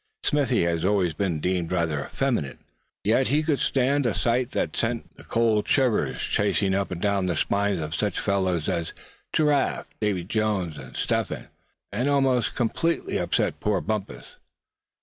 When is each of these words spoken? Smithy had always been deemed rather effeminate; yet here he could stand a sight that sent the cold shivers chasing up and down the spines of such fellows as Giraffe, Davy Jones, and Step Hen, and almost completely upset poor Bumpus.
Smithy 0.23 0.63
had 0.63 0.83
always 0.83 1.13
been 1.13 1.39
deemed 1.39 1.71
rather 1.71 2.03
effeminate; 2.03 2.57
yet 3.03 3.27
here 3.27 3.37
he 3.37 3.43
could 3.43 3.59
stand 3.59 4.07
a 4.07 4.15
sight 4.15 4.49
that 4.49 4.75
sent 4.75 5.15
the 5.15 5.23
cold 5.23 5.67
shivers 5.67 6.19
chasing 6.21 6.73
up 6.73 6.89
and 6.89 6.99
down 6.99 7.27
the 7.27 7.37
spines 7.37 7.79
of 7.79 7.93
such 7.93 8.19
fellows 8.19 8.67
as 8.67 8.93
Giraffe, 9.31 9.89
Davy 9.99 10.23
Jones, 10.23 10.79
and 10.79 10.97
Step 10.97 11.27
Hen, 11.27 11.49
and 11.91 12.09
almost 12.09 12.55
completely 12.55 13.19
upset 13.19 13.59
poor 13.59 13.79
Bumpus. 13.79 14.37